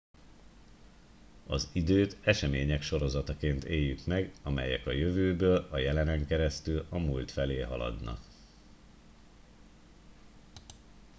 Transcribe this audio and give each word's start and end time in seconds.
az 1.47 1.69
időt 1.73 2.17
események 2.23 2.81
sorozataként 2.81 3.63
éljük 3.63 4.05
meg 4.05 4.31
amelyek 4.43 4.85
a 4.85 4.91
jövőből 4.91 5.67
a 5.71 5.77
jelenen 5.77 6.25
keresztül 6.27 6.85
a 6.89 6.97
múlt 6.97 7.31
felé 7.31 7.61
haladnak 7.61 8.21